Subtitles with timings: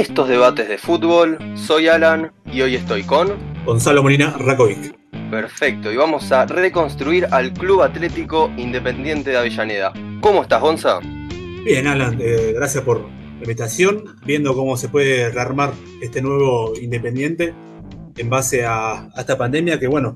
[0.00, 1.36] estos debates de fútbol.
[1.54, 3.36] Soy Alan y hoy estoy con
[3.66, 4.98] Gonzalo Molina Rakovic.
[5.30, 9.92] Perfecto, y vamos a reconstruir al Club Atlético Independiente de Avellaneda.
[10.22, 11.00] ¿Cómo estás, Gonza?
[11.66, 14.16] Bien, Alan, eh, gracias por la invitación.
[14.24, 17.52] Viendo cómo se puede rearmar este nuevo Independiente
[18.16, 20.14] en base a, esta pandemia que, bueno,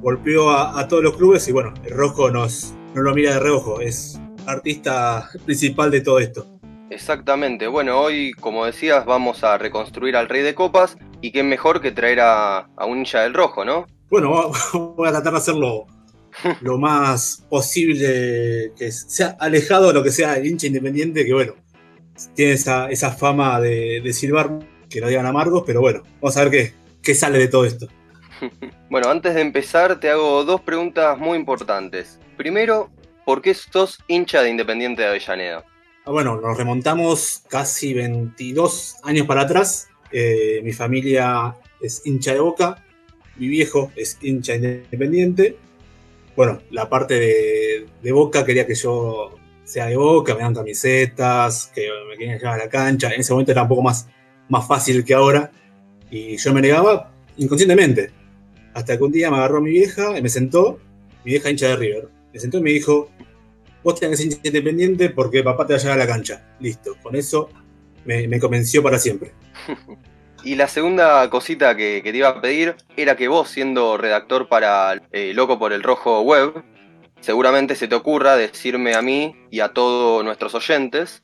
[0.00, 3.80] golpeó a, todos los clubes y, bueno, el rojo nos, no lo mira de reojo,
[3.80, 6.44] es artista principal de todo esto.
[6.92, 11.80] Exactamente, bueno, hoy como decías vamos a reconstruir al Rey de Copas y qué mejor
[11.80, 13.86] que traer a, un hincha del rojo, ¿no?
[14.10, 15.86] Bueno, voy a tratar de hacerlo
[16.60, 21.54] lo más posible que sea alejado de lo que sea el hincha independiente, que bueno,
[22.34, 24.58] tiene esa, fama de, de, silbar,
[24.90, 27.88] que lo digan amargos, pero bueno, vamos a ver qué, qué sale de todo esto.
[28.90, 32.20] Bueno, antes de empezar te hago dos preguntas muy importantes.
[32.36, 32.90] Primero,
[33.24, 35.64] ¿por qué sos hincha de Independiente de Avellaneda?
[36.04, 39.88] Ah, bueno, nos remontamos casi 22 años para atrás.
[40.10, 42.84] Eh, mi familia es hincha de boca,
[43.36, 45.56] mi viejo es hincha independiente.
[46.34, 51.88] Bueno, la parte de, boca quería que yo sea de boca, me dan camisetas, que
[52.10, 53.12] me querían llevar a la cancha.
[53.12, 54.08] En ese momento era un poco más,
[54.48, 55.52] más fácil que ahora.
[56.10, 58.10] Y yo me negaba inconscientemente.
[58.74, 60.80] Hasta que un día me agarró mi vieja y me sentó,
[61.24, 62.08] mi vieja hincha de River.
[62.32, 63.08] Me sentó y me dijo,
[63.82, 66.44] vos tenés que ser independiente porque papá te va a llevar a la cancha.
[66.60, 67.48] Listo, con eso
[68.04, 69.32] me, convenció para siempre.
[70.44, 75.00] Y la segunda cosita que, te iba a pedir era que vos, siendo redactor para
[75.12, 76.64] eh, Loco por el Rojo Web,
[77.20, 81.22] seguramente se te ocurra decirme a mí y a todos nuestros oyentes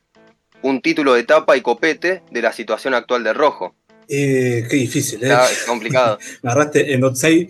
[0.62, 3.74] un título de tapa y copete de la situación actual del Rojo.
[4.08, 5.36] Eh, qué difícil, ¿eh?
[5.50, 6.18] es complicado.
[6.42, 7.48] Me agarraste en Otsei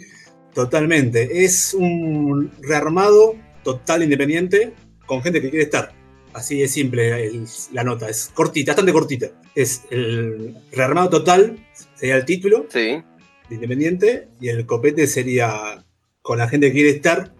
[0.54, 1.44] totalmente.
[1.44, 4.72] Es un rearmado total independiente
[5.08, 5.92] con gente que quiere estar.
[6.34, 7.32] Así de simple
[7.72, 9.26] la nota, es cortita, bastante cortita.
[9.56, 11.58] Es el rearmado total,
[11.94, 13.02] sería el título sí.
[13.48, 15.84] de Independiente, y el copete sería
[16.22, 17.32] con la gente que quiere estar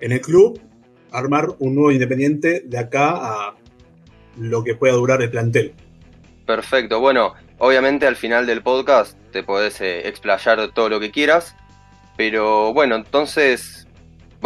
[0.00, 0.60] en el club,
[1.10, 3.56] armar un nuevo Independiente de acá a
[4.36, 5.72] lo que pueda durar el plantel.
[6.46, 11.56] Perfecto, bueno, obviamente al final del podcast te podés eh, explayar todo lo que quieras,
[12.16, 13.85] pero bueno, entonces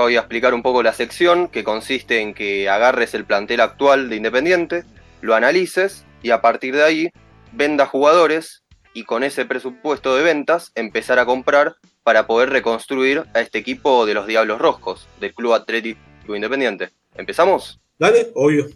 [0.03, 4.09] voy a explicar un poco la sección, que consiste en que agarres el plantel actual
[4.09, 4.85] de Independiente,
[5.21, 7.11] lo analices y a partir de ahí
[7.53, 8.63] venda jugadores
[8.95, 14.07] y con ese presupuesto de ventas empezar a comprar para poder reconstruir a este equipo
[14.07, 16.01] de los Diablos Rojos, del Club Atlético
[16.35, 16.91] Independiente.
[17.15, 17.81] ¿Empezamos?
[17.99, 18.67] Dale, obvio.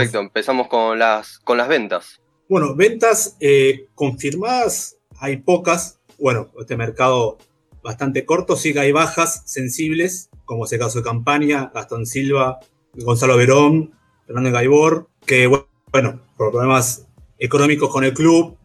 [0.00, 2.20] Perfecto, empezamos con las, con las ventas.
[2.48, 6.00] Bueno, ventas eh, confirmadas hay pocas.
[6.18, 7.36] Bueno, este mercado
[7.82, 12.60] bastante corto, sí que hay bajas sensibles, como es el caso de Campaña, Gastón Silva,
[12.94, 13.92] Gonzalo Verón,
[14.26, 17.06] Fernando Gaibor, que bueno, por problemas
[17.38, 18.56] económicos con el club,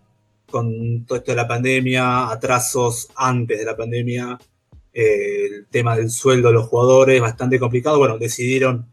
[0.50, 4.38] con todo esto de la pandemia, atrasos antes de la pandemia,
[4.94, 8.88] eh, el tema del sueldo de los jugadores, bastante complicado, bueno, decidieron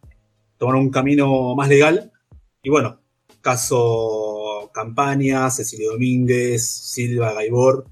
[0.58, 2.12] tomar un camino más legal
[2.62, 3.00] y bueno,
[3.40, 7.86] caso Campaña, Cecilio Domínguez, Silva, Gaibor,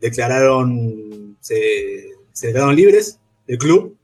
[0.00, 2.10] declararon, se,
[2.40, 3.96] declararon libres del club.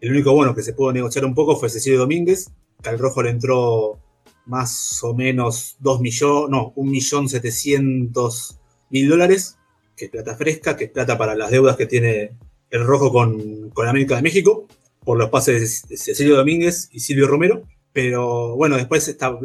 [0.00, 2.50] El único bueno que se pudo negociar un poco fue Cecilio Domínguez,
[2.82, 3.98] que al rojo le entró
[4.44, 9.56] más o menos 2 millones, no, 1.700.000 dólares,
[9.96, 12.36] que es plata fresca, que es plata para las deudas que tiene
[12.70, 14.68] el rojo con, con América de México,
[15.02, 17.62] por los pases de Cecilio Domínguez y Silvio Romero.
[17.94, 19.38] Pero bueno, después está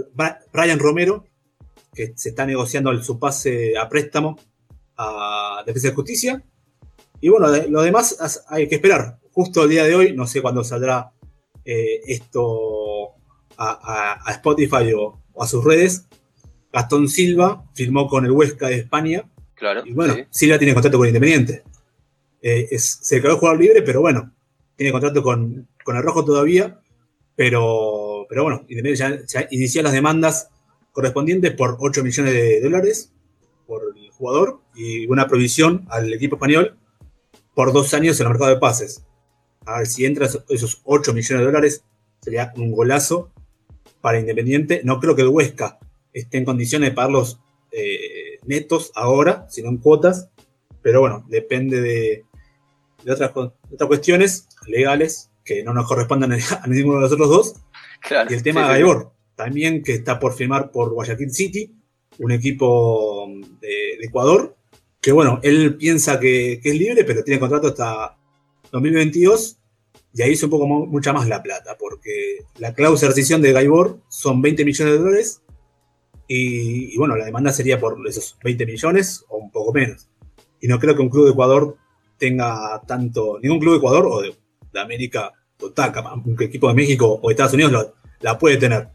[0.52, 1.24] Brian Romero,
[1.94, 4.40] que se está negociando su pase a préstamo
[4.98, 6.44] a Defensa de Justicia.
[7.22, 9.20] Y bueno, lo demás hay que esperar.
[9.34, 11.12] Justo el día de hoy, no sé cuándo saldrá
[11.64, 13.12] eh, esto
[13.56, 16.08] a, Spotify o, a sus redes.
[16.74, 19.30] Gastón Silva firmó con el Huesca de España.
[19.54, 19.84] Claro.
[19.86, 21.62] Y bueno, Silva tiene contrato con Independiente.
[22.42, 24.34] Eh, se quedó jugador libre, pero bueno,
[24.76, 26.80] tiene contrato con, con el Rojo todavía.
[27.36, 30.50] Pero pero bueno, Independiente ya, inició las demandas
[30.92, 33.12] correspondientes por 8 millones de dólares
[33.66, 36.78] por el jugador y una provisión al equipo español
[37.56, 39.04] por dos años en el mercado de pases.
[39.66, 41.84] A ver, si entra esos 8 millones de dólares,
[42.22, 43.32] sería un golazo
[44.00, 44.82] para Independiente.
[44.84, 45.80] No creo que el Huesca
[46.14, 47.40] esté en condiciones de pagarlos
[47.72, 50.30] eh, netos ahora, sino en cuotas.
[50.82, 52.26] Pero bueno, depende de,
[53.12, 57.56] otras, otras cuestiones legales que no nos corresponden a ninguno de los otros dos.
[58.30, 61.74] Y el tema de Gaibor, también que está por firmar por Guayaquil City,
[62.20, 63.28] un equipo
[63.62, 64.56] de, Ecuador,
[65.02, 68.18] que bueno, él piensa que, es libre, pero tiene contrato hasta
[68.72, 69.58] 2022
[70.14, 73.54] y ahí es un poco mucha más la plata, porque la cláusula de rescisión de
[73.54, 75.42] Gaibor son 20 millones de dólares
[76.32, 80.10] y, bueno, la demanda sería por esos 20 millones o un poco menos.
[80.62, 81.76] Y no creo que un club de Ecuador
[82.20, 84.36] tenga tanto, ningún club de Ecuador o de,
[84.80, 85.94] América, total,
[86.26, 87.88] un equipo de México o Estados Unidos
[88.22, 88.88] la puede tener,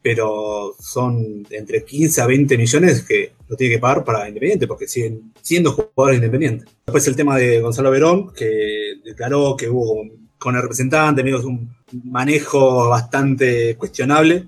[0.00, 4.88] pero son entre 15 a 20 millones que lo tiene que pagar para Independiente, porque
[4.88, 6.68] siguen siendo jugadores independientes.
[6.86, 10.04] Después el tema de Gonzalo Verón, que declaró que hubo
[10.38, 11.74] con el representante, amigos, un
[12.04, 14.46] manejo bastante cuestionable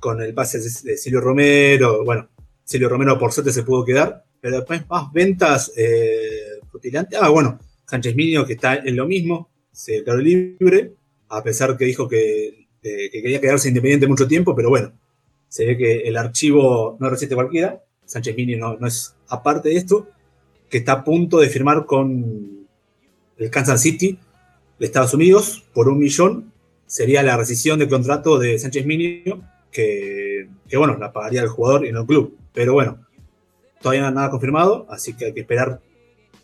[0.00, 2.04] con el pase de Silvio Romero.
[2.04, 2.28] Bueno,
[2.64, 6.58] Silvio Romero por suerte se pudo quedar, pero después más ventas eh,
[7.20, 10.92] Ah, bueno, Sánchez Minio que está en lo mismo, se declaró libre,
[11.28, 14.92] a pesar que dijo que, quería quedarse independiente mucho tiempo, pero bueno,
[15.48, 17.82] se ve que el archivo no resiste cualquiera.
[18.04, 20.08] Sánchez Minio no, no es aparte de esto,
[20.70, 22.66] que está a punto de firmar con
[23.36, 24.18] el Kansas City
[24.78, 26.52] de Estados Unidos por un millón.
[26.86, 31.92] Sería la rescisión del contrato de Sánchez Minio que, bueno, la pagaría el jugador y
[31.92, 32.36] no el club.
[32.52, 33.06] Pero bueno,
[33.80, 35.80] todavía nada confirmado, así que hay que esperar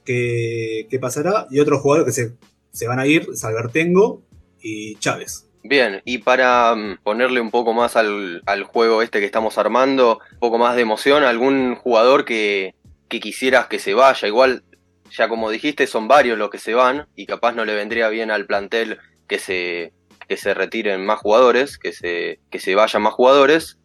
[0.04, 1.46] qué, pasará.
[1.50, 2.32] Y otros jugadores que
[2.70, 4.22] se, van a ir, Salvertengo
[4.64, 5.46] y Chávez.
[5.62, 10.38] Bien, y para mm, ponerle un poco más al, juego este que estamos armando, un
[10.40, 12.74] poco más de emoción, algún jugador que,
[13.08, 14.64] que quisieras que se vaya, igual
[15.10, 18.30] ya como dijiste son varios los que se van y capaz no le vendría bien
[18.30, 19.92] al plantel que se,
[20.28, 23.78] que se retiren más jugadores, que se, que se vayan más jugadores,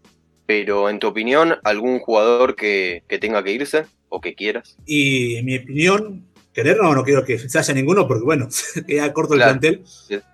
[0.45, 4.77] pero en tu opinión, ¿algún jugador que, tenga que irse o que quieras?
[4.85, 8.47] Y en mi opinión, querer no, no quiero que se haya ninguno porque bueno,
[8.87, 9.83] queda corto el plantel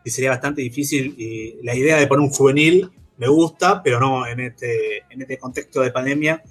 [0.03, 4.27] y sería bastante difícil y la idea de poner un juvenil me gusta, pero no
[4.27, 6.43] en este, en este contexto de pandemia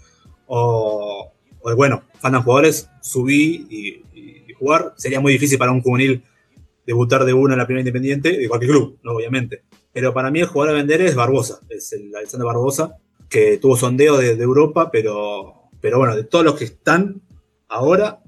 [0.47, 1.33] o,
[1.77, 6.23] bueno, faltan jugadores, subí y, y, jugar, sería muy difícil para un juvenil
[6.87, 9.13] debutar de una en la primera independiente de cualquier club, ¿no?
[9.13, 9.63] obviamente.
[9.93, 12.97] Pero para mí el jugador a vender es Barbosa, es el Alexander Barbosa,
[13.29, 17.23] que tuvo sondeo de, Europa, pero, pero bueno, de todos los que están
[17.69, 18.21] ahora,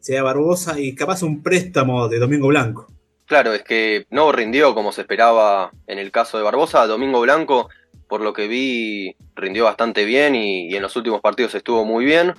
[0.00, 2.88] sea Barbosa y capaz un préstamo de Domingo Blanco.
[3.26, 6.86] Claro, es que no rindió como se esperaba en el caso de Barbosa.
[6.86, 7.68] Domingo Blanco,
[8.08, 12.34] por lo que vi, rindió bastante bien y, en los últimos partidos estuvo muy bien.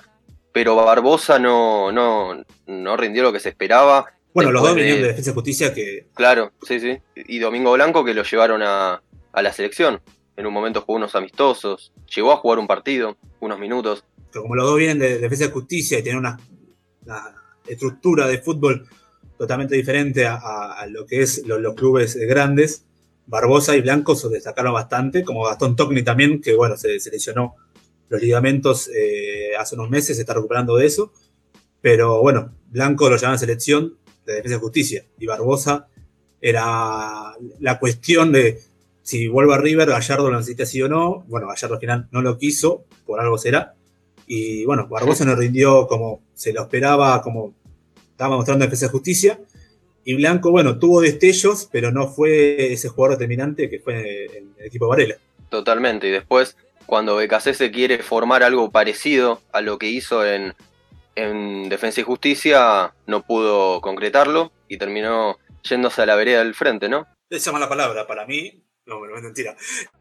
[0.52, 4.06] Pero Barbosa no, no, no rindió lo que se esperaba.
[4.34, 6.08] Bueno, los dos venían de, Defensa y Justicia que.
[6.14, 6.98] Claro, sí, sí.
[7.16, 9.02] Y Domingo Blanco que lo llevaron a,
[9.34, 10.02] la selección.
[10.36, 11.94] En un momento jugó unos amistosos.
[12.14, 14.04] Llegó a jugar un partido, unos minutos.
[14.30, 16.38] Pero como los dos vienen de Defensa y Justicia y tienen una,
[17.68, 18.88] estructura de fútbol
[19.38, 22.86] totalmente diferente a, lo que es los, clubes grandes,
[23.26, 27.56] Barbosa y Blanco se destacaron bastante, como Gastón Tocni también, que bueno, se, se lesionó
[28.10, 31.14] los ligamentos eh, hace unos meses, se está recuperando de eso.
[31.80, 35.06] Pero bueno, Blanco lo llaman selección, de Defensa y Justicia.
[35.18, 35.88] Y Barbosa
[36.42, 38.60] era la cuestión de
[39.02, 41.24] si vuelve a River, Gallardo lo necesita sí o no.
[41.28, 43.76] Bueno, Gallardo al final no lo quiso, por algo será.
[44.28, 47.54] Y bueno, Barbosa no rindió como se lo esperaba, como
[48.22, 49.40] estaba mostrando Defensa y Justicia.
[50.04, 54.66] Y Blanco, bueno, tuvo destellos, pero no fue ese jugador determinante que fue en el
[54.68, 55.16] equipo de Varela.
[55.50, 56.08] Totalmente.
[56.08, 57.20] Y después, cuando
[57.56, 60.54] se quiere formar algo parecido a lo que hizo en,
[61.16, 66.90] en Defensa y Justicia no pudo concretarlo y terminó yéndose a la vereda del frente,
[66.90, 67.08] ¿no?
[67.28, 68.64] Esa es mala palabra para mí.
[68.86, 69.56] No, no es mentira.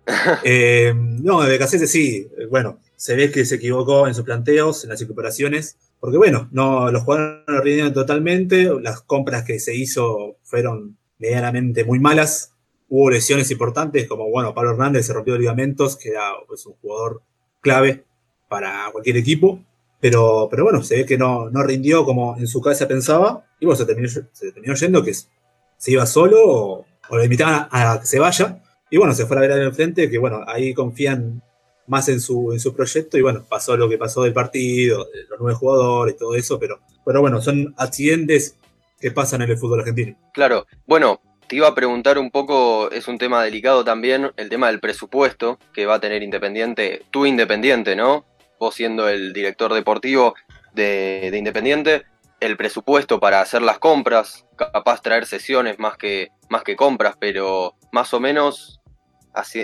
[0.45, 2.29] eh, no, de sí.
[2.51, 5.79] Bueno, se ve que se equivocó en sus planteos, en las recuperaciones.
[6.01, 8.71] Porque bueno, no, los jugadores no rindieron totalmente.
[8.81, 12.55] Las compras que se hizo fueron medianamente muy malas.
[12.89, 17.23] Hubo lesiones importantes, como bueno, Pablo Hernández se rompió ligamentos, que era pues, un jugador
[17.61, 18.05] clave
[18.49, 19.63] para cualquier equipo.
[20.01, 23.45] Pero, pero bueno, se ve que no, no rindió como en su cabeza pensaba.
[23.61, 28.01] Y bueno, se terminó, se terminó yendo que se iba solo o, lo invitaban a,
[28.01, 28.63] que se vaya.
[28.89, 31.43] Y bueno, se fue a vereda del frente, que bueno, ahí confían
[31.91, 33.19] más en su, en su proyecto.
[33.19, 36.59] Y bueno, pasó lo que pasó del partido, los nueve jugadores, todo eso.
[36.59, 38.57] Pero, pero bueno, son accidentes
[39.01, 40.17] que pasan en el fútbol argentino.
[40.33, 44.69] Claro, bueno, te iba a preguntar un poco, es un tema delicado también, el tema
[44.69, 48.25] del presupuesto que va a tener Independiente, tú Independiente, ¿no?
[48.61, 50.35] vos siendo el director deportivo
[50.75, 52.05] de, Independiente,
[52.39, 57.75] el presupuesto para hacer las compras, capaz traer sesiones más que, más que compras, pero
[57.91, 58.81] más o menos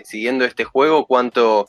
[0.05, 1.67] siguiendo este juego, ¿cuánto,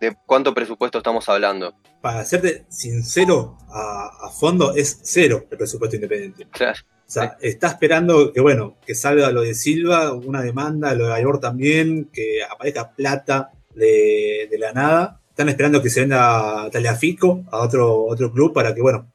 [0.00, 1.74] ¿De cuánto presupuesto estamos hablando?
[2.00, 6.46] Para serte sincero, a, fondo es cero el presupuesto independiente.
[6.50, 6.78] Claro.
[7.06, 11.14] O sea, está esperando que, bueno, que salga lo de Silva, una demanda, lo de
[11.14, 15.20] Aybor también, que aparezca plata de, la nada.
[15.28, 19.10] Están esperando que se venda Taliafico a otro, otro club para que, bueno,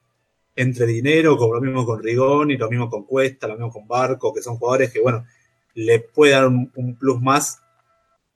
[0.55, 3.87] entre dinero, como lo mismo con Rigón y lo mismo con Cuesta, lo mismo con
[3.87, 5.25] Barco, que son jugadores que, bueno,
[5.73, 7.61] le puede dar un, plus más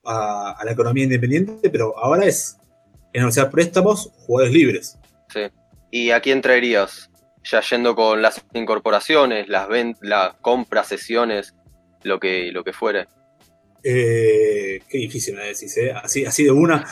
[0.05, 2.57] a, la economía independiente, pero ahora es
[3.13, 4.99] en negociar préstamos, jugadores libres.
[5.33, 5.41] Sí.
[5.91, 7.09] ¿Y a quién traerías?
[7.43, 9.67] Ya yendo con las incorporaciones, las,
[10.01, 11.55] las compras, sesiones,
[12.03, 13.07] lo que, lo que fuere.
[13.83, 15.91] Eh, qué difícil me decís, ¿eh?
[15.91, 16.85] Así, así de una.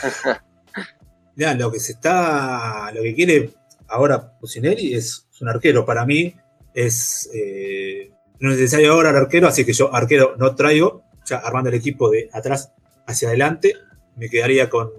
[1.36, 2.92] ya, lo que se está.
[2.94, 3.50] Lo que quiere
[3.88, 5.86] ahora Pusineri es, un arquero.
[5.86, 6.34] Para mí
[6.74, 7.30] es.
[7.34, 11.04] Eh, no es necesario ahora el arquero, así que yo arquero no traigo.
[11.26, 12.72] Ya armando el equipo de atrás
[13.08, 13.74] hacia adelante.
[14.16, 14.92] Me quedaría con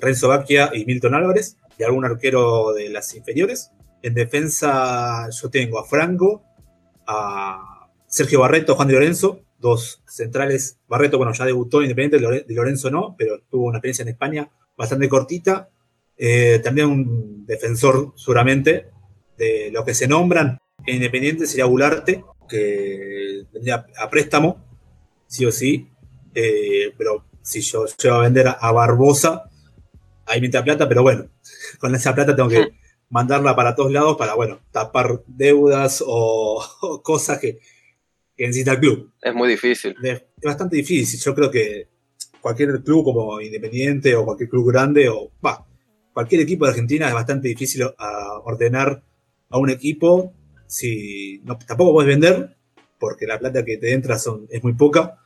[0.00, 1.56] Renzo Bacchia y Milton Álvarez.
[1.78, 3.70] Y algún arquero de las inferiores.
[4.02, 6.42] En defensa yo tengo a Franco,
[7.06, 10.78] a Sergio Barreto, Juan de Lorenzo, dos centrales.
[10.88, 15.08] Barreto, bueno, ya debutó Independiente, de Lorenzo no, pero tuvo una experiencia en España bastante
[15.08, 15.68] cortita.
[16.16, 18.88] Eh, también un defensor, seguramente,
[19.36, 24.64] de lo que se nombran en Independiente sería Bularte, que vendría a préstamo,
[25.26, 25.90] sí o sí.
[26.38, 29.48] Eh, pero si yo llevo a vender a Barbosa,
[30.26, 31.30] ahí me plata, pero bueno,
[31.80, 32.68] con esa plata tengo que
[33.08, 37.58] mandarla para todos lados para, bueno, tapar deudas o cosas que,
[38.36, 39.12] que necesita el club.
[39.22, 39.96] Es muy difícil.
[40.02, 41.18] Es bastante difícil.
[41.18, 41.88] Yo creo que
[42.42, 45.66] cualquier club como Independiente o cualquier club grande o va,
[46.12, 49.02] cualquier equipo de Argentina es bastante difícil a ordenar
[49.48, 50.34] a un equipo
[50.66, 52.56] si no, tampoco puedes vender
[52.98, 55.18] porque la plata que te entra son, es muy poca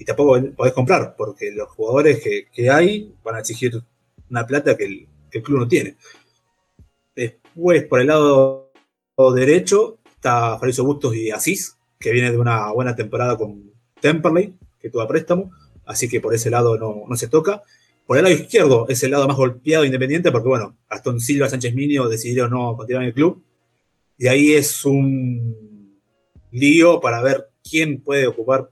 [0.00, 3.82] y tampoco podés comprar porque los jugadores que, hay van a exigir
[4.30, 5.96] una plata que el, que club no tiene.
[7.14, 8.72] Después, por el lado
[9.34, 14.88] derecho, está Fabrizio Bustos y Asís, que viene de una buena temporada con Temperley, que
[14.88, 15.50] tuvo a préstamo,
[15.84, 17.62] así que por ese lado no, se toca.
[18.06, 21.74] Por el lado izquierdo es el lado más golpeado Independiente, porque bueno, Aston Silva, Sánchez
[21.74, 23.44] Minio decidieron no continuar en el club.
[24.16, 26.00] Y ahí es un
[26.52, 28.70] lío para ver quién puede ocupar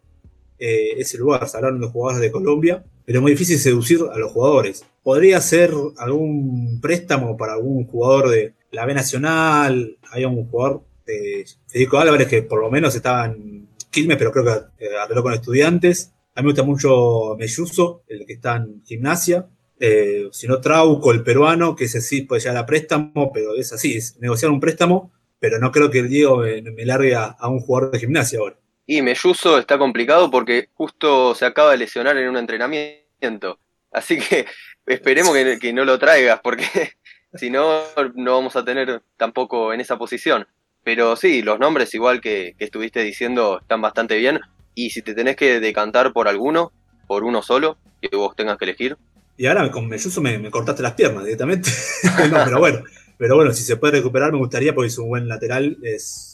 [0.59, 1.49] eh, ese lugar.
[1.49, 4.85] Se hablaron de jugadores de Colombia, pero es muy difícil seducir a los jugadores.
[5.03, 11.59] Podría ser algún préstamo para algún jugador de la B Nacional, hay un jugador este,
[11.67, 15.33] Federico Álvarez, que por lo menos estaba en Quilmes, pero creo que eh, arregló con
[15.33, 16.13] estudiantes.
[16.35, 19.49] A mí me gusta mucho Melluso, el que está en gimnasia.
[19.81, 23.73] Eh, si no, Trauco, el peruano, que ese sí puede llegar a préstamo, pero es
[23.73, 27.93] así, es negociar un préstamo, pero no creo que Diego me, largue a, un jugador
[27.93, 28.57] de gimnasia ahora.
[28.91, 33.61] Y Melluso está complicado porque justo se acaba de lesionar en un entrenamiento.
[33.93, 34.47] Así que
[34.87, 36.65] esperemos que, no lo traigas, porque
[37.35, 37.83] si no,
[38.15, 40.49] no vamos a tener tampoco en esa posición.
[40.85, 44.41] Pero sí, los nombres, igual que, estuviste diciendo, están bastante bien.
[44.75, 46.73] Y si te tenés que decantar por alguno,
[47.07, 48.97] por uno solo, que vos tengas que elegir.
[49.37, 51.71] Y ahora con Melluso me, cortaste las piernas directamente.
[52.17, 52.83] pero bueno,
[53.19, 55.77] pero bueno, si se puede recuperar me gustaría porque es un buen lateral.
[55.83, 56.28] Es,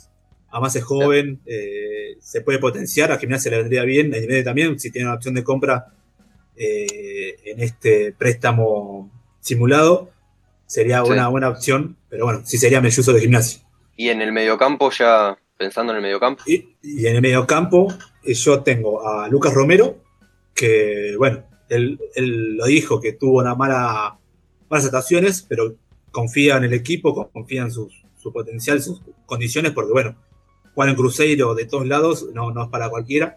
[0.55, 4.93] además es joven, eh, se puede potenciar, a Gimnasia le vendría bien, a también, si
[4.93, 5.87] tiene una opción de compra
[6.57, 10.11] eh, en este préstamo simulado,
[10.67, 13.63] sería una buena opción, pero bueno, sí sería Melluso de Gimnasia.
[13.97, 16.45] Y en el mediocampo, ya pensando en el mediocampo.
[16.47, 17.93] Y, y en el mediocampo,
[18.23, 19.99] eh, yo tengo a Lucas Romero,
[20.55, 24.19] que, bueno, él, lo dijo, que tuvo una mala,
[24.71, 25.75] malas actuaciones, pero
[26.13, 27.91] confía en el equipo, confía en su,
[28.33, 30.17] potencial, sus condiciones, porque, bueno,
[30.75, 33.37] jugar en Cruzeiro de todos lados no, no es para cualquiera,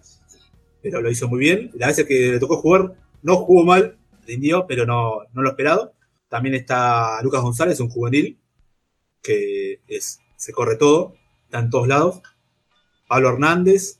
[0.81, 1.71] pero lo hizo muy bien.
[1.75, 5.93] La vez que le tocó jugar, no jugó mal, rindió, pero no, no lo esperado.
[6.29, 8.37] También está Lucas González, un juvenil,
[9.21, 11.15] que es se corre todo,
[11.45, 12.21] está en todos lados.
[13.07, 13.99] Pablo Hernández,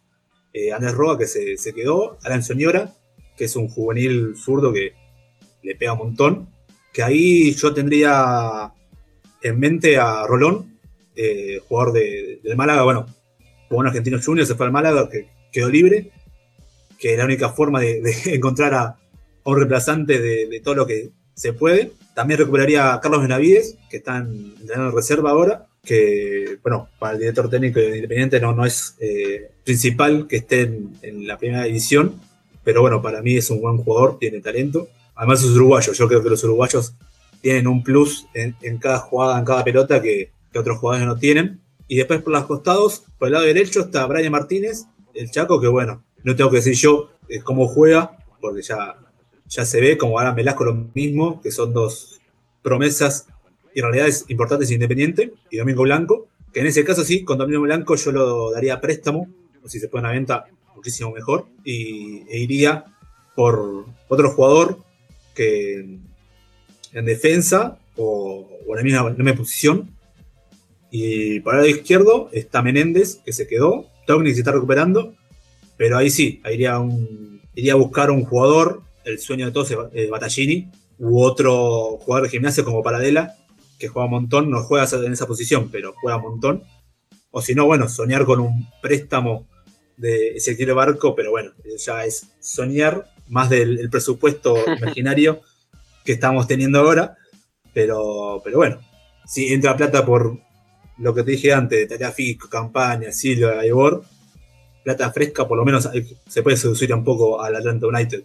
[0.53, 2.93] eh, Andrés Roa, que se, quedó, Alan Soñora,
[3.35, 4.93] que es un juvenil zurdo que
[5.63, 6.49] le pega un montón,
[6.93, 8.73] que ahí yo tendría
[9.41, 10.79] en mente a Rolón,
[11.15, 13.05] eh, jugador de, del Málaga, bueno,
[13.67, 16.11] como un argentino junior, se fue al Málaga, que quedó libre,
[16.99, 18.97] que es la única forma de, encontrar a,
[19.43, 21.91] un reemplazante de, todo lo que se puede.
[22.13, 27.19] También recuperaría a Carlos Benavides, que está en, en reserva ahora, que, bueno, para el
[27.19, 30.63] director técnico Independiente no, no es eh, principal que esté
[31.01, 32.19] en, la primera división,
[32.63, 34.89] pero bueno, para mí es un buen jugador, tiene talento.
[35.15, 36.93] Además es uruguayo, yo creo que los uruguayos
[37.41, 41.61] tienen un plus en, cada jugada, en cada pelota que, otros jugadores no tienen.
[41.87, 45.67] Y después por los costados, por el lado derecho está Brian Martínez, el Chaco, que
[45.67, 48.97] bueno, no tengo que decir yo eh, cómo juega, porque ya
[49.47, 52.19] ya se ve como ahora Velasco lo mismo, que son dos
[52.61, 53.27] promesas
[53.73, 57.61] y realidades importantes e Independiente, y Domingo Blanco, que en ese caso sí, con Domingo
[57.61, 59.27] Blanco yo lo daría a préstamo,
[59.63, 62.85] o si se pone a venta, muchísimo mejor, y, e iría
[63.35, 64.79] por otro jugador
[65.33, 65.99] que
[66.93, 69.95] en defensa o, en la misma, misma, posición.
[70.89, 75.15] Y por el lado izquierdo está Menéndez, que se quedó, Togni se está recuperando,
[75.75, 79.73] pero ahí sí, ahí iría, un, iría a buscar un jugador, el sueño de todos
[79.93, 83.35] es Battaglini, u otro jugador de gimnasia como Paradela,
[83.77, 86.63] que juega un montón, no juega en esa posición, pero juega un montón.
[87.31, 89.47] O si no, bueno, soñar con un préstamo
[89.97, 95.41] de Ezequiel Barco, pero bueno, ya es soñar más del presupuesto imaginario
[96.03, 97.17] que estamos teniendo ahora.
[97.73, 98.79] Pero, pero bueno,
[99.25, 100.39] si entra plata por
[100.99, 104.03] lo que te dije antes, Tarea Fisco, Campaña, Silva, Ibor,
[104.83, 105.89] plata fresca, por lo menos
[106.27, 108.23] se puede seducir un poco al Atlanta United.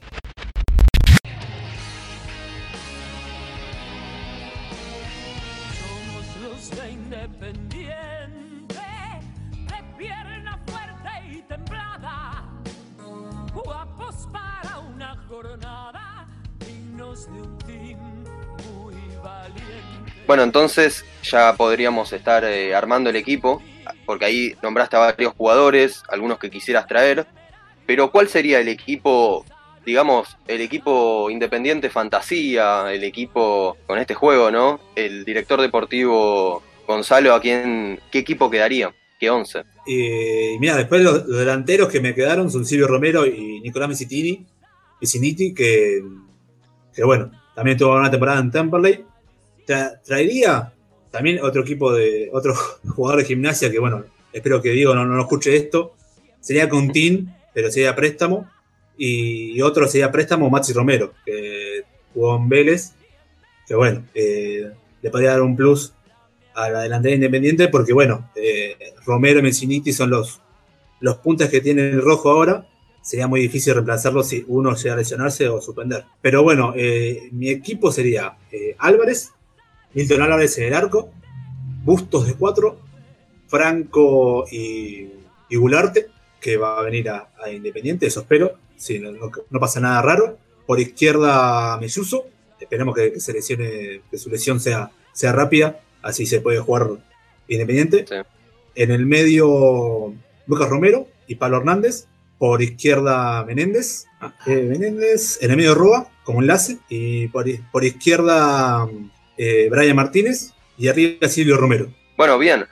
[20.27, 23.63] Bueno, entonces ya podríamos estar eh, armando el equipo,
[24.07, 27.27] porque ahí nombraste a varios jugadores, algunos que quisieras traer,
[27.87, 29.45] pero ¿cuál sería el equipo,
[29.85, 34.81] digamos, el equipo independiente fantasía, el equipo con este juego, ¿no?
[34.95, 38.95] El director deportivo Gonzalo, ¿a quién, qué equipo quedaría?
[39.19, 39.63] ¿Qué once?
[39.87, 44.47] Y mira, después los, delanteros que me quedaron son Silvio Romero y Nicolás Mesitini,
[45.01, 46.03] Messiniti, que,
[46.95, 49.05] que bueno, también tuvo una temporada en Temperley
[50.05, 50.73] traería
[51.13, 52.55] también otro equipo de otro
[52.97, 55.95] jugador de gimnasia que, bueno, espero que Diego no, no, escuche esto.
[56.41, 58.51] Sería Contín, pero sería préstamo.
[58.97, 62.93] Y, otro sería préstamo Maxi Romero, que jugó en Vélez.
[63.69, 64.71] Que bueno, eh,
[65.01, 65.93] le podría dar un plus
[66.55, 70.41] a la delantera independiente porque, bueno, eh, Romero y Messiniti son los,
[71.01, 72.67] los puntos que tiene el rojo ahora.
[73.03, 76.05] Sería muy difícil reemplazarlo si uno llega a lesionarse o suspender.
[76.21, 78.37] Pero bueno, eh, mi equipo sería
[78.79, 79.33] Álvarez,
[79.95, 81.11] Milton Álvarez en el arco,
[81.85, 82.79] Bustos de cuatro,
[83.49, 85.09] Franco y,
[85.49, 86.09] y Gularte,
[86.41, 89.13] que va a venir a, Independiente, eso espero, si no,
[89.61, 90.39] pasa nada raro.
[90.67, 92.27] Por izquierda Mesuso,
[92.61, 96.89] esperemos que, se lesione, que su lesión sea, sea rápida, así se puede jugar
[97.49, 98.05] Independiente.
[98.75, 100.15] En el medio
[100.47, 102.07] Lucas Romero y Pablo Hernández,
[102.39, 107.85] por izquierda Menéndez, ah, eh, Menéndez, en el medio Roa como enlace, y por, por
[107.85, 108.89] izquierda
[109.37, 111.89] eh, Brian Martínez y arriba Silvio Romero.
[112.17, 112.67] Bueno, bien.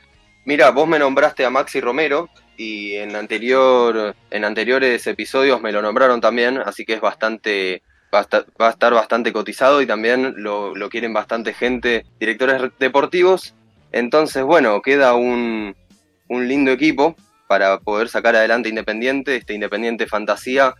[0.45, 5.83] Mira, vos me nombraste a Maxi Romero y en, anterior, en anteriores episodios me lo
[5.83, 8.19] nombraron también, así que es bastante va
[8.67, 13.55] a estar, bastante cotizado y también lo, quieren bastante gente, directores deportivos.
[13.93, 15.75] Entonces, bueno, queda un,
[16.29, 17.17] lindo equipo
[17.49, 20.75] para poder sacar adelante Independiente, este Independiente Fantasía,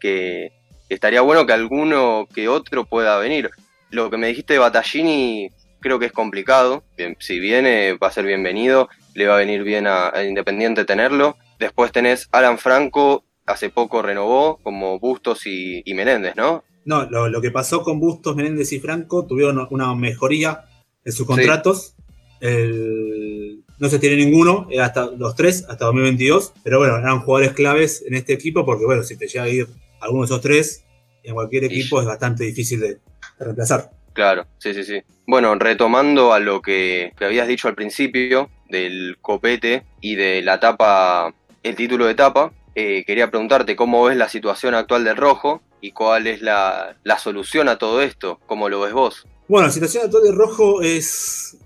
[0.00, 0.52] que
[0.88, 3.50] estaría bueno que alguno que otro pueda venir.
[3.90, 5.50] Lo que me dijiste de Battaglini
[5.84, 6.82] creo que es complicado.
[7.18, 8.88] si viene, va a ser bienvenido.
[9.14, 11.36] Le va a venir bien a, Independiente tenerlo.
[11.58, 16.64] Después tenés Alan Franco, hace poco renovó, como Bustos y, Menéndez, ¿no?
[16.86, 20.64] No, lo, que pasó con Bustos, Menéndez y Franco tuvieron una mejoría
[21.04, 21.94] en sus contratos.
[22.40, 26.54] no se tiene ninguno, hasta los tres, hasta 2022.
[26.64, 29.68] Pero bueno, eran jugadores claves en este equipo porque, bueno, si te llega a ir
[30.00, 30.84] alguno de esos tres,
[31.22, 32.98] en cualquier equipo es bastante difícil de,
[33.38, 33.90] reemplazar.
[34.14, 35.02] Claro, sí, sí, sí.
[35.26, 41.34] Bueno, retomando a lo que, habías dicho al principio del copete y de la tapa,
[41.62, 45.90] el título de etapa, eh, quería preguntarte cómo ves la situación actual del rojo y
[45.90, 49.26] cuál es la, solución a todo esto, cómo lo ves vos.
[49.48, 51.56] Bueno, la situación actual del rojo es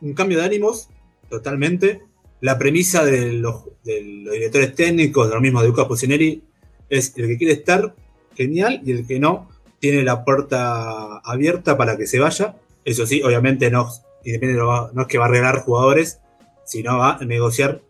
[0.00, 0.88] un cambio de ánimos,
[1.28, 2.02] totalmente.
[2.40, 6.42] La premisa de los, directores técnicos, de lo mismo de Lucas Pocineri,
[6.88, 7.94] es el que quiere estar,
[8.34, 9.48] genial, y el que no,
[9.80, 12.56] tiene la puerta abierta para que se vaya.
[12.84, 13.88] Eso sí, obviamente no,
[14.24, 14.40] es
[15.08, 16.20] que va a regalar jugadores,
[16.64, 17.82] sino va a negociar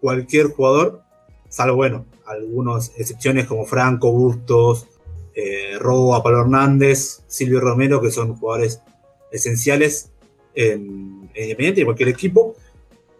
[0.00, 1.02] cualquier jugador,
[1.48, 4.88] salvo, bueno, algunas excepciones como Franco, Bustos,
[5.34, 8.82] eh, Robo, Pablo Hernández, Silvio Romero, que son jugadores
[9.30, 10.10] esenciales
[10.54, 12.56] en, en Independiente y cualquier equipo,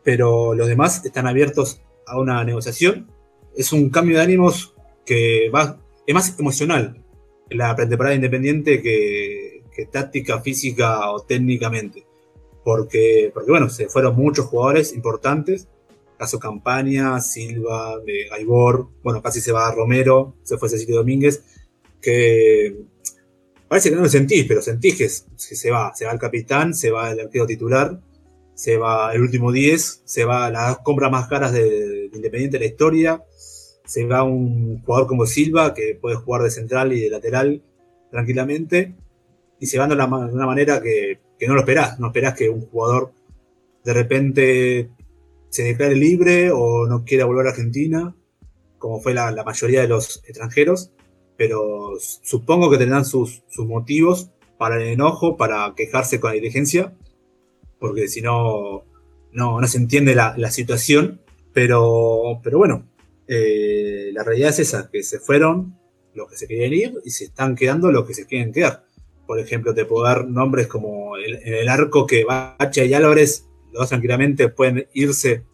[0.03, 3.09] pero los demás están abiertos a una negociación.
[3.57, 7.03] Es un cambio de ánimos que va, es más emocional
[7.51, 12.07] la pretemporada independiente que, táctica, física o técnicamente.
[12.65, 15.69] Porque, porque, bueno, se fueron muchos jugadores importantes.
[16.19, 21.45] Caso Campaña, Silva, Gaibor, bueno, casi se va Romero, se fue Cecilio Domínguez,
[22.01, 22.75] que
[23.69, 25.95] parece que no lo sentís, pero sentís que, se va.
[25.95, 28.01] Se va el capitán, se va el arquero titular,
[28.55, 32.71] se va el último 10, se va las compras más caras de, Independiente de la
[32.71, 33.25] historia,
[33.87, 37.63] se va un jugador como Silva, que puede jugar de central y de lateral
[38.11, 38.95] tranquilamente,
[39.59, 41.99] y se va de una, manera que, no lo esperás.
[41.99, 43.13] No esperás que un jugador
[43.85, 44.91] de repente
[45.49, 48.15] se declare libre o no quiera volver a Argentina,
[48.79, 50.93] como fue la mayoría de los extranjeros
[51.37, 56.95] pero supongo que tendrán sus, motivos para el enojo, para quejarse con la dirigencia,
[57.79, 58.85] porque si no,
[59.33, 61.21] no, se entiende la, situación,
[61.53, 62.87] pero, pero bueno,
[63.29, 65.79] eh, la realidad es esa, que se fueron
[66.15, 68.85] los que se querían ir y se están quedando los que se quieren quedar.
[69.27, 73.81] Por ejemplo, te puedo dar nombres como en el, arco que Bacha y Álvarez, los
[73.81, 75.45] dos tranquilamente pueden irse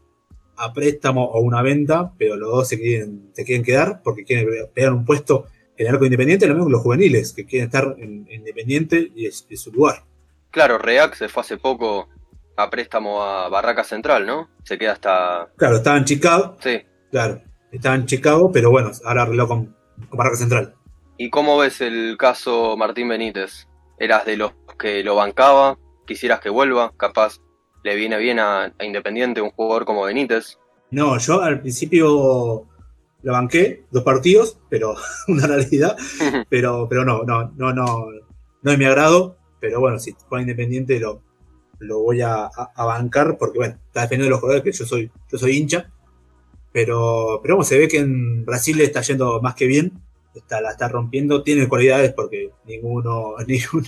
[0.56, 4.48] a préstamo o una venta, pero los dos se quieren, se quieren quedar porque quieren
[4.74, 8.26] pegar un puesto el arco independiente, lo mismo que los juveniles, que quieren estar en,
[8.30, 10.04] Independiente y es, su lugar.
[10.50, 12.08] Claro, Reac se fue hace poco
[12.56, 14.50] a préstamo a Barraca Central, ¿no?
[14.64, 15.48] Se queda hasta.
[15.56, 16.56] Claro, estaba en Chicago.
[16.60, 16.82] Sí.
[17.10, 19.74] Claro, estaba en Chicago, pero bueno, ahora arregló con,
[20.10, 20.74] Barraca Central.
[21.16, 23.68] ¿Y cómo ves el caso Martín Benítez?
[23.98, 25.78] ¿Eras de los que lo bancaba?
[26.06, 26.92] ¿Quisieras que vuelva?
[26.96, 27.38] Capaz
[27.84, 30.58] le viene bien a Independiente un jugador como Benítez.
[30.90, 32.66] No, yo al principio
[33.22, 34.94] lo banqué, dos partidos, pero
[35.28, 35.96] una realidad.
[36.48, 38.06] Pero, pero no, no, no, no,
[38.62, 39.36] no es mi agrado.
[39.60, 41.22] Pero bueno, si juega independiente lo,
[41.78, 45.38] lo voy a, bancar porque bueno, está defendiendo de los jugadores que yo soy, yo
[45.38, 45.90] soy hincha.
[46.72, 49.92] Pero, pero bueno, se ve que en Brasil está yendo más que bien.
[50.34, 53.86] Está, la está rompiendo, tiene cualidades porque ninguno, ningún,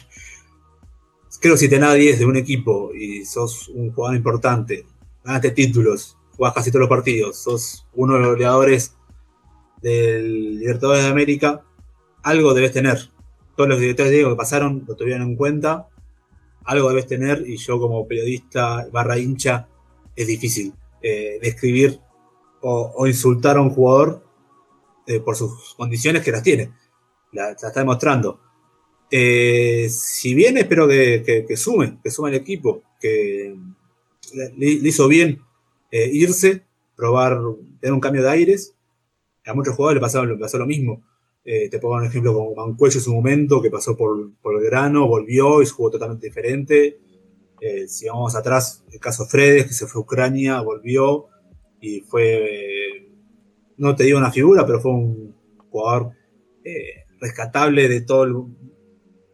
[1.40, 4.87] creo que si tenés 10 de un equipo y sos un jugador importante,
[5.25, 8.94] ganaste títulos, jugás casi todos los partidos, sos uno de los goleadores
[9.83, 11.62] del Libertadores de América,
[12.23, 13.11] algo debes tener.
[13.57, 15.88] Todos los directores de que pasaron lo tuvieron en cuenta,
[16.64, 19.68] algo debes tener y yo como periodista barra hincha
[20.16, 22.01] es difícil eh, describir
[22.66, 24.24] o, insultar a un jugador
[25.07, 26.72] eh, por sus condiciones que las tiene,
[27.33, 28.40] la, está demostrando.
[29.11, 33.55] Eh, si bien espero que, sume, que sume el equipo, que
[34.57, 35.40] le, hizo bien
[35.90, 36.64] irse,
[36.96, 37.38] probar,
[37.81, 38.74] tener un cambio de aires
[39.46, 41.03] a muchos jugadores le pasó, lo mismo.
[41.44, 45.07] Eh, te pongo un ejemplo como Mancuello en su momento, que pasó por, el grano,
[45.07, 46.98] volvió y jugó totalmente diferente.
[47.61, 51.27] Eh, si vamos atrás, el caso Fredes, que se fue a Ucrania, volvió
[51.85, 53.11] y fue,
[53.77, 55.35] no te digo una figura, pero fue un
[55.68, 56.12] jugador
[56.64, 58.49] eh, rescatable de todo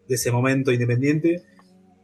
[0.08, 1.44] de ese momento independiente.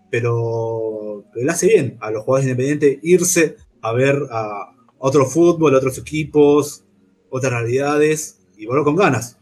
[0.08, 6.84] Pero, hace bien a los jugadores independientes irse a ver a otro fútbol, otros equipos,
[7.28, 9.40] otras realidades y volver con ganas.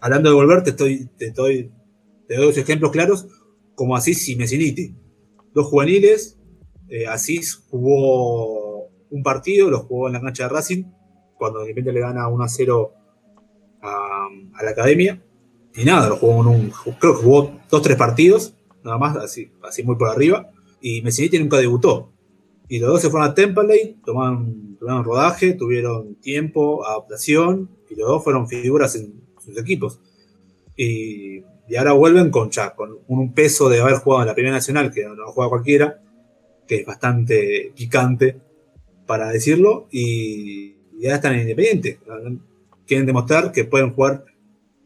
[0.00, 1.72] Hablando de volver, te, estoy, te, estoy,
[2.28, 3.26] te doy dos ejemplos claros,
[3.74, 4.94] como Asís y Messiniti.
[5.52, 6.38] Dos juveniles,
[6.88, 8.59] eh, Asís jugó
[9.10, 10.84] un partido, lo jugó en la cancha de Racing,
[11.36, 12.92] cuando de repente le gana 1 a 0
[13.82, 14.28] a,
[14.62, 15.20] la academia.
[15.74, 19.50] Y nada, lo jugó en un, creo que jugó dos, tres partidos, nada más, así,
[19.62, 20.50] así muy por arriba.
[20.80, 22.10] Y Messiniti nunca debutó.
[22.68, 28.24] Y los dos se fueron a Temple, tomaron, rodaje, tuvieron tiempo, adaptación, y los dos
[28.24, 29.12] fueron figuras en
[29.44, 29.98] sus equipos.
[30.76, 31.42] Y,
[31.76, 35.04] ahora vuelven con ya, con un peso de haber jugado en la Primera Nacional, que
[35.04, 36.00] no lo juega cualquiera,
[36.66, 38.40] que es bastante picante,
[39.10, 41.98] para decirlo, y, ya están en Independiente.
[42.86, 44.24] Quieren demostrar que pueden jugar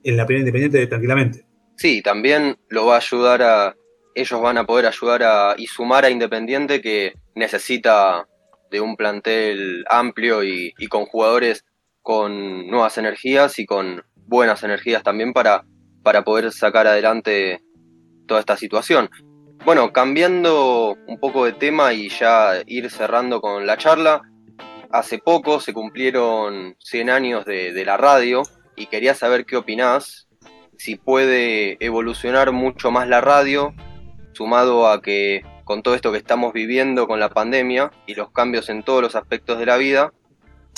[0.02, 1.44] en la Primera Independiente tranquilamente.
[1.76, 3.76] Sí, también lo va a ayudar a,
[4.14, 8.26] ellos van a poder ayudar a, y sumar a Independiente que necesita
[8.70, 11.66] de un plantel amplio y, con jugadores
[12.00, 15.66] con nuevas energías y con buenas energías también para,
[16.02, 17.60] para poder sacar adelante
[18.26, 19.10] toda esta situación.
[19.64, 24.20] Bueno, cambiando un poco de tema y ya ir cerrando con la charla,
[24.90, 28.42] hace poco se cumplieron 100 años de, la radio
[28.76, 30.28] y quería saber qué opinás,
[30.76, 33.72] si puede evolucionar mucho más la radio
[34.34, 38.68] sumado a que con todo esto que estamos viviendo con la pandemia y los cambios
[38.68, 40.12] en todos los aspectos de la vida,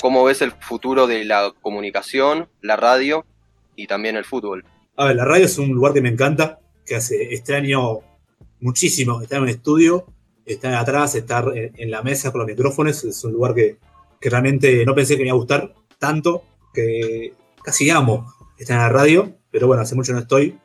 [0.00, 3.26] ¿cómo ves el futuro de la comunicación, la radio
[3.74, 4.64] y también el fútbol?
[4.96, 8.15] A ver, la radio es un lugar que me encanta, que hace extraño
[8.60, 10.06] muchísimo estar en un estudio,
[10.44, 13.78] estar atrás, estar en, la mesa con los micrófonos, es un lugar que,
[14.20, 18.82] que realmente no pensé que me iba a gustar tanto, que casi amo estar en
[18.82, 20.58] la radio, pero bueno, hace mucho no estoy,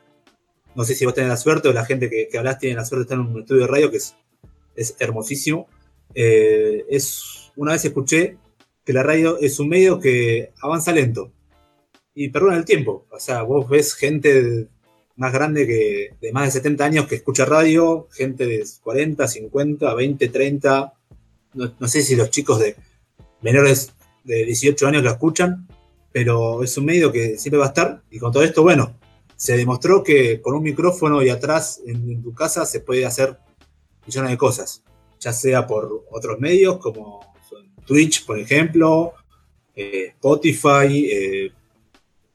[0.74, 2.84] no sé si vos tenés la suerte o la gente que, que hablas tiene la
[2.84, 4.14] suerte de estar en un estudio de radio que es,
[4.74, 5.68] es hermosísimo.
[6.14, 8.38] Eh, es, una vez escuché
[8.84, 11.32] que la radio es un medio que avanza lento
[12.14, 13.06] y perdona el tiempo.
[13.10, 14.68] O sea, vos ves gente
[15.16, 19.94] más grande que de más de 70 años que escucha radio, gente de 40, 50,
[19.94, 20.92] 20, 30,
[21.54, 22.76] no, sé si los chicos de
[23.42, 23.92] menores
[24.24, 25.68] de 18 años lo escuchan,
[26.12, 28.02] pero es un medio que siempre va a estar.
[28.10, 28.94] Y con todo esto, bueno,
[29.36, 33.36] se demostró que con un micrófono y atrás en, tu casa se puede hacer
[34.06, 34.82] millones de cosas,
[35.20, 37.20] ya sea por otros medios como
[37.84, 39.14] Twitch, por ejemplo,
[39.74, 41.52] eh, Spotify, eh,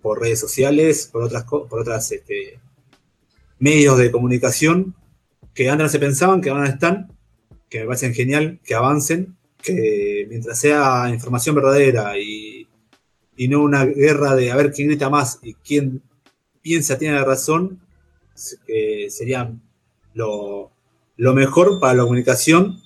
[0.01, 2.59] por redes sociales, por otras, por otras este,
[3.59, 4.95] medios de comunicación
[5.53, 7.11] que antes se pensaban, que ahora están,
[7.69, 12.67] que me parecen genial, que avancen, que mientras sea información verdadera y,
[13.49, 16.01] no una guerra de a ver quién grita más y quién
[16.61, 17.79] piensa tiene la razón,
[19.09, 19.51] sería
[20.13, 20.71] lo,
[21.17, 22.79] mejor para la comunicación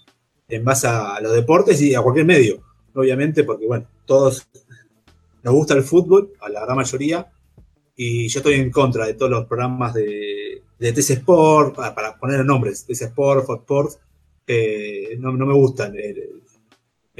[0.48, 2.62] en base a los deportes y a cualquier medio,
[2.94, 4.48] obviamente, porque bueno, todos
[5.44, 7.32] nos gusta el fútbol, a la gran mayoría,
[7.96, 12.44] y yo estoy en contra de todos los programas de, de TC Sport, para, poner
[12.46, 14.00] nombres, TC Sport, Fox Sports,
[15.20, 15.96] no, me gustan.
[15.96, 16.42] El,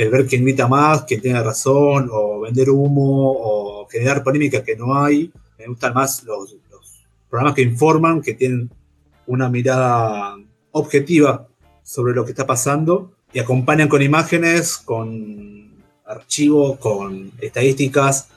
[0.10, 4.98] ver quién grita más, quién tiene razón, o vender humo, o generar polémica que no
[4.98, 5.32] hay.
[5.60, 6.56] Me gustan más los,
[7.30, 8.70] programas que informan, que tienen
[9.28, 10.36] una mirada
[10.72, 11.48] objetiva
[11.84, 18.30] sobre lo que está pasando y acompañan con imágenes, con archivos, con estadísticas,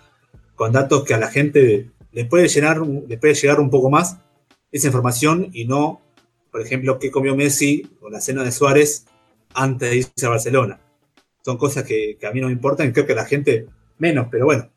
[0.54, 4.18] con datos que a la gente le puede, llenar, le puede llegar un poco más
[4.70, 6.00] esa información y no,
[6.50, 9.07] por ejemplo, qué comió Messi o la cena de Suárez
[9.53, 10.81] antes de irse a Barcelona.
[11.44, 13.66] Son cosas que, a mí no me importan, creo que a la gente
[13.98, 14.70] menos, pero bueno.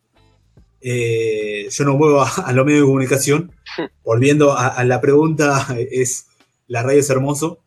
[0.81, 3.51] Eh, yo no muevo a, los medios de comunicación.
[4.03, 6.27] Volviendo a, la pregunta, es
[6.67, 7.59] la radio es hermoso.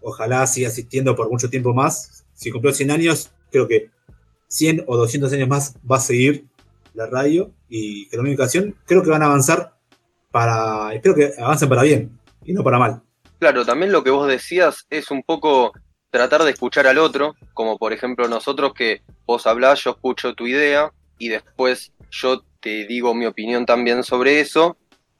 [0.00, 2.24] Ojalá siga asistiendo por mucho tiempo más.
[2.34, 3.90] Si cumplió 100 años, creo que
[4.48, 6.46] 100 o 200 años más va a seguir
[6.92, 9.72] la radio y comunicación creo que van a avanzar
[10.30, 13.02] para, espero que avancen para bien y no para mal.
[13.38, 15.72] Claro, también lo que vos decías es un poco
[16.10, 20.46] tratar de escuchar al otro, como por ejemplo nosotros que vos hablás, yo escucho tu
[20.46, 24.76] idea y después yo te digo mi opinión también sobre eso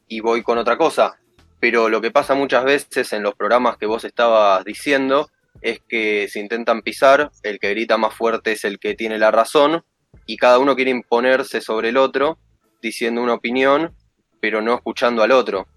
[0.07, 1.19] y voy con otra cosa.
[1.59, 5.31] Pero lo que pasa muchas veces en los programas que vos estabas diciendo
[5.63, 9.31] es que se intentan pisar, el que grita más fuerte es el que tiene la
[9.31, 9.83] razón
[10.27, 12.39] y cada uno quiere imponerse sobre el otro
[12.81, 13.95] diciendo una opinión
[14.43, 15.69] pero no escuchando al otro,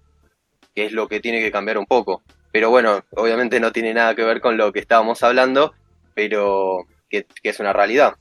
[0.74, 2.24] que es lo que tiene que cambiar un poco.
[2.50, 5.72] Pero bueno, obviamente no tiene nada que ver con lo que estábamos hablando,
[6.14, 8.14] pero que, es una realidad.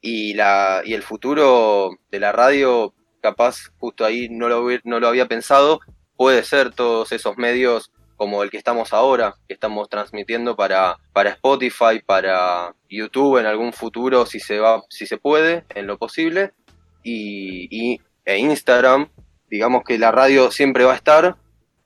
[0.00, 5.08] Y, la, y el futuro de la radio, capaz justo ahí no lo, no lo
[5.08, 5.80] había pensado,
[6.16, 11.30] puede ser todos esos medios como el que estamos ahora, que estamos transmitiendo para, para
[11.30, 16.52] Spotify, para YouTube en algún futuro, si se va, si se puede, en lo posible,
[17.02, 19.08] y, e Instagram,
[19.50, 21.36] digamos que la radio siempre va a estar,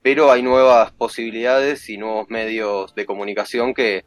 [0.01, 4.05] pero hay nuevas posibilidades y nuevos medios de comunicación que,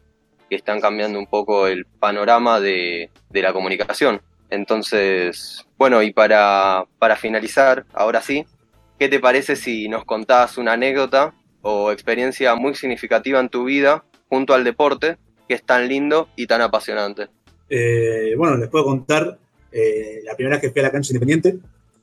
[0.49, 4.21] están cambiando un poco el panorama de, la comunicación.
[4.51, 8.45] Entonces, bueno, y para, para finalizar, ahora sí,
[8.99, 14.03] ¿qué te parece si nos contás una anécdota o experiencia muy significativa en tu vida
[14.29, 17.29] junto al deporte que es tan lindo y tan apasionante?
[17.69, 19.39] Eh, bueno, les puedo contar
[19.71, 21.57] eh, la primera vez que fui a la cancha independiente.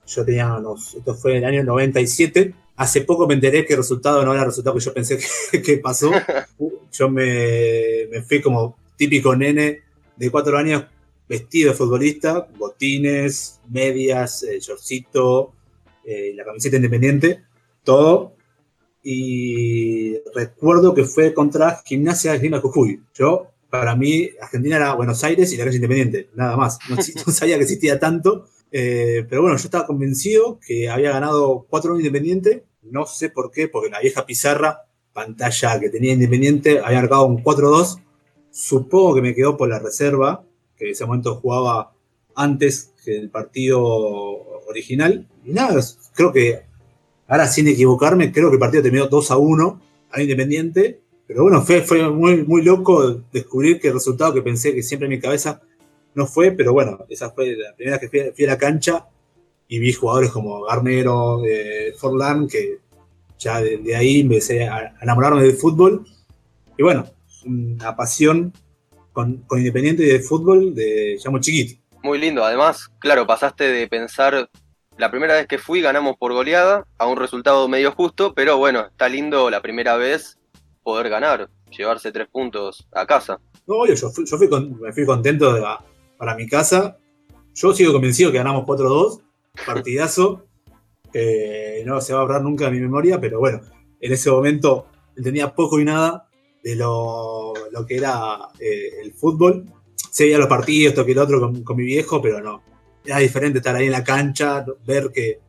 [0.06, 2.52] Yo tenía unos, esto fue en el año 97.
[2.76, 5.18] Hace poco me enteré que el resultado no era el resultado que yo pensé
[5.62, 6.10] que, pasó.
[6.92, 9.82] Yo me, fui como típico nene
[10.16, 10.84] de cuatro años
[11.28, 15.52] vestido de futbolista, botines, medias, el shortcito,
[16.04, 17.44] eh, la camiseta independiente,
[17.84, 18.32] todo.
[19.02, 23.02] Y recuerdo que fue contra Gimnasia de Lima Jujuy.
[23.14, 26.78] Yo, para mí, Argentina era Buenos Aires y la cancha independiente, nada más.
[26.88, 28.46] no sabía que existía tanto.
[28.72, 32.64] Eh, pero bueno, yo estaba convencido que había ganado 4-1 Independiente.
[32.82, 37.42] No sé por qué, porque la vieja pizarra, pantalla que tenía Independiente, había marcado un
[37.42, 38.00] 4-2.
[38.50, 40.44] Supongo que me quedó por la reserva,
[40.76, 41.92] que en ese momento jugaba
[42.34, 43.82] antes que el partido
[44.68, 45.26] original.
[45.44, 45.80] Y nada,
[46.14, 46.62] creo que,
[47.30, 51.00] ahora sin equivocarme, creo que el partido terminó 2 1 a Independiente.
[51.26, 55.06] Pero bueno, fue, fue muy, muy loco descubrir que el resultado que pensé que siempre
[55.06, 55.62] en mi cabeza
[56.14, 59.06] no fue, pero bueno, esa fue la primera vez que fui, a la cancha
[59.68, 62.78] y vi jugadores como Garnero, eh, Forlán, que
[63.38, 66.04] ya de, ahí empecé a enamorarme del fútbol.
[66.76, 67.06] Y bueno,
[67.46, 68.52] una pasión
[69.12, 71.80] con, Independiente y de fútbol de ya muy chiquito.
[72.02, 74.50] Muy lindo, además, claro, pasaste de pensar,
[75.00, 78.86] la primera vez que fui ganamos por goleada, a un resultado medio justo, pero bueno,
[78.86, 80.38] está lindo la primera vez
[80.82, 83.40] poder ganar, llevarse tres puntos a casa.
[83.66, 84.48] No, yo, fui, yo fui
[84.80, 85.58] me fui contento
[86.16, 86.98] para mi casa.
[87.54, 89.22] Yo sigo convencido que ganamos 4-2,
[89.66, 90.44] partidazo.
[91.86, 93.60] no se va a borrar nunca de mi memoria, pero bueno,
[94.00, 94.86] en ese momento
[95.16, 96.28] entendía poco y nada
[96.62, 97.54] de lo,
[97.86, 99.64] que era eh, el fútbol.
[100.10, 102.62] Seguía los partidos, esto que el otro con, mi viejo, pero no.
[103.04, 105.40] Era diferente estar ahí en la cancha, ver que,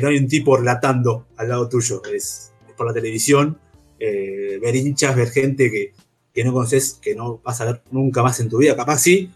[0.00, 2.02] no hay un tipo relatando al lado tuyo.
[2.12, 3.58] Es, por la televisión,
[3.98, 8.40] eh, ver hinchas, ver gente que, no conoces, que no vas a ver nunca más
[8.40, 8.76] en tu vida.
[8.76, 9.30] Capaz sí,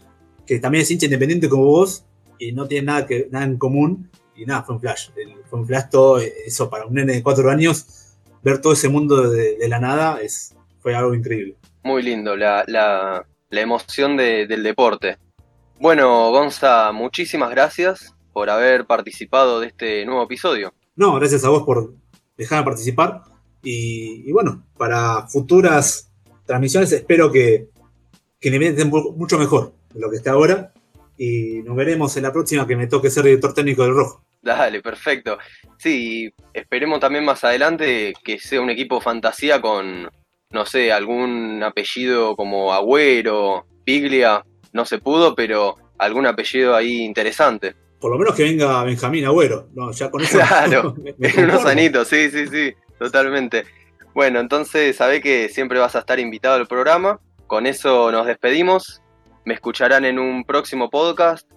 [0.45, 2.03] que también es hincha independiente como vos
[2.37, 4.09] y no tiene nada, que, nada en común.
[4.35, 5.09] Y nada, fue un flash.
[5.49, 8.15] Fue un flash todo eso para un nene de cuatro años.
[8.41, 11.55] Ver todo ese mundo de, la nada es, fue algo increíble.
[11.83, 12.63] Muy lindo, la,
[13.49, 15.17] la emoción del deporte.
[15.79, 20.73] Bueno, Gonza, muchísimas gracias por haber participado de este nuevo episodio.
[20.97, 21.93] No, gracias a vos por
[22.35, 23.21] dejarme participar.
[23.63, 26.11] Y, bueno, para futuras
[26.45, 27.69] transmisiones espero que,
[28.41, 30.73] que me estén mucho mejor de lo que está ahora.
[31.17, 34.21] Y nos veremos en la próxima que me toque ser director técnico del Rojo.
[34.41, 35.37] Dale, perfecto.
[35.77, 40.09] Sí, esperemos también más adelante que sea un equipo fantasía con,
[40.51, 47.75] no sé, algún apellido como Agüero, Piglia, no se pudo, pero algún apellido ahí interesante.
[47.99, 50.37] Por lo menos que venga Benjamín Agüero, no, ya con eso.
[50.37, 50.95] Claro,
[51.37, 53.65] unos anitos, sí, sí, sí, totalmente.
[54.13, 57.19] Bueno, entonces sabe que siempre vas a estar invitado al programa.
[57.47, 59.01] Con eso nos despedimos.
[59.45, 61.49] Me escucharán en un próximo podcast.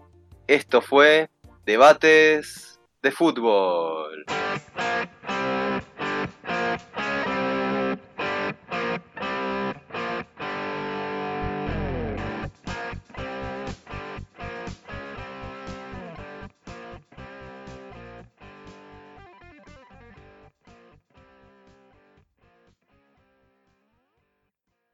[0.46, 1.30] Esto fue
[1.64, 4.24] Debates de Fútbol.